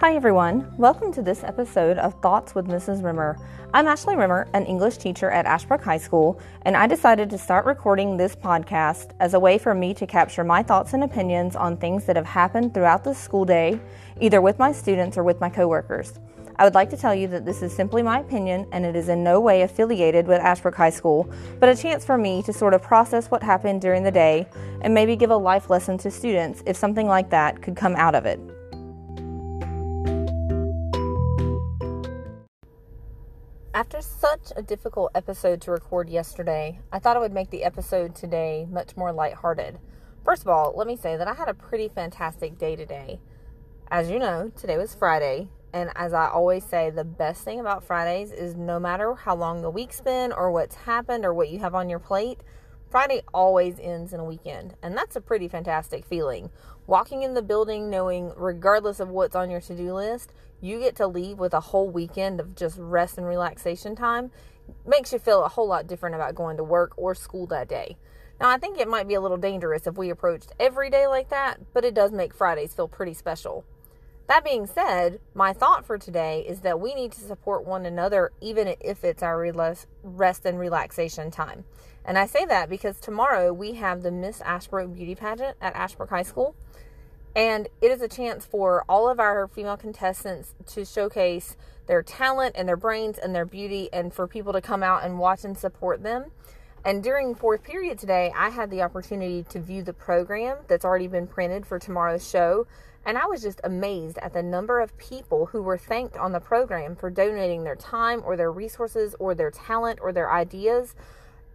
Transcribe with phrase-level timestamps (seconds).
[0.00, 0.72] Hi, everyone.
[0.78, 3.04] Welcome to this episode of Thoughts with Mrs.
[3.04, 3.36] Rimmer.
[3.74, 7.66] I'm Ashley Rimmer, an English teacher at Ashbrook High School, and I decided to start
[7.66, 11.76] recording this podcast as a way for me to capture my thoughts and opinions on
[11.76, 13.78] things that have happened throughout the school day,
[14.22, 16.18] either with my students or with my coworkers.
[16.56, 19.10] I would like to tell you that this is simply my opinion and it is
[19.10, 22.72] in no way affiliated with Ashbrook High School, but a chance for me to sort
[22.72, 24.48] of process what happened during the day
[24.80, 28.14] and maybe give a life lesson to students if something like that could come out
[28.14, 28.40] of it.
[33.80, 38.14] After such a difficult episode to record yesterday, I thought I would make the episode
[38.14, 39.78] today much more lighthearted.
[40.22, 43.20] First of all, let me say that I had a pretty fantastic day today.
[43.90, 47.82] As you know, today was Friday, and as I always say, the best thing about
[47.82, 51.60] Fridays is no matter how long the week's been or what's happened or what you
[51.60, 52.40] have on your plate,
[52.90, 56.50] Friday always ends in a weekend, and that's a pretty fantastic feeling.
[56.86, 60.96] Walking in the building knowing, regardless of what's on your to do list, you get
[60.96, 64.30] to leave with a whole weekend of just rest and relaxation time
[64.86, 67.96] makes you feel a whole lot different about going to work or school that day.
[68.40, 71.28] Now, I think it might be a little dangerous if we approached every day like
[71.28, 73.64] that, but it does make Fridays feel pretty special.
[74.28, 78.30] That being said, my thought for today is that we need to support one another
[78.40, 79.52] even if it's our
[80.04, 81.64] rest and relaxation time.
[82.04, 86.10] And I say that because tomorrow we have the Miss Ashbrook Beauty Pageant at Ashbrook
[86.10, 86.54] High School.
[87.34, 92.56] And it is a chance for all of our female contestants to showcase their talent
[92.58, 95.56] and their brains and their beauty and for people to come out and watch and
[95.56, 96.32] support them.
[96.84, 101.08] And during fourth period today, I had the opportunity to view the program that's already
[101.08, 102.66] been printed for tomorrow's show.
[103.04, 106.40] And I was just amazed at the number of people who were thanked on the
[106.40, 110.94] program for donating their time or their resources or their talent or their ideas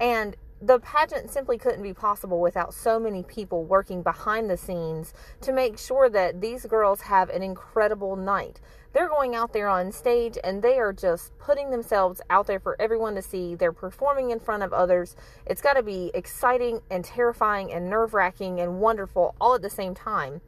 [0.00, 5.14] and the pageant simply couldn't be possible without so many people working behind the scenes
[5.40, 8.60] to make sure that these girls have an incredible night.
[8.92, 12.74] They're going out there on stage and they are just putting themselves out there for
[12.80, 13.54] everyone to see.
[13.54, 15.14] They're performing in front of others.
[15.46, 19.70] It's got to be exciting and terrifying and nerve wracking and wonderful all at the
[19.70, 20.40] same time.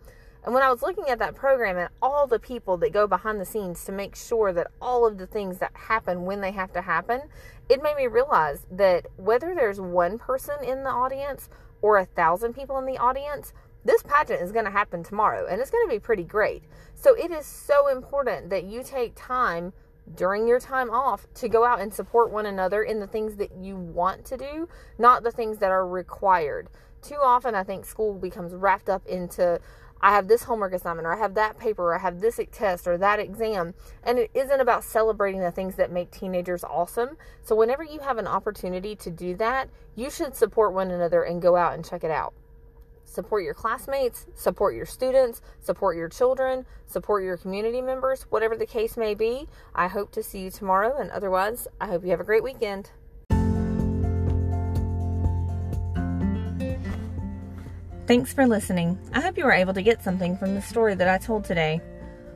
[0.45, 3.41] And when I was looking at that program and all the people that go behind
[3.41, 6.73] the scenes to make sure that all of the things that happen when they have
[6.73, 7.23] to happen,
[7.69, 11.51] it made me realize that whether there's one person in the audience
[11.83, 13.53] or a thousand people in the audience,
[13.85, 16.65] this pageant is going to happen tomorrow and it's going to be pretty great.
[16.95, 19.73] So it is so important that you take time
[20.15, 23.53] during your time off to go out and support one another in the things that
[23.57, 24.69] you want to do,
[24.99, 26.69] not the things that are required.
[27.03, 29.61] Too often, I think school becomes wrapped up into
[30.01, 32.87] I have this homework assignment, or I have that paper, or I have this test,
[32.87, 33.75] or that exam.
[34.03, 37.17] And it isn't about celebrating the things that make teenagers awesome.
[37.43, 41.43] So, whenever you have an opportunity to do that, you should support one another and
[41.43, 42.33] go out and check it out.
[43.05, 48.67] Support your classmates, support your students, support your children, support your community members, whatever the
[48.67, 49.49] case may be.
[49.75, 52.91] I hope to see you tomorrow, and otherwise, I hope you have a great weekend.
[58.11, 58.99] Thanks for listening.
[59.13, 61.81] I hope you were able to get something from the story that I told today.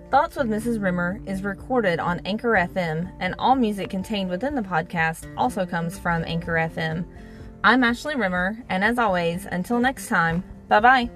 [0.09, 0.81] Thoughts with Mrs.
[0.81, 5.99] Rimmer is recorded on Anchor FM, and all music contained within the podcast also comes
[5.99, 7.05] from Anchor FM.
[7.65, 11.11] I'm Ashley Rimmer, and as always, until next time, bye bye.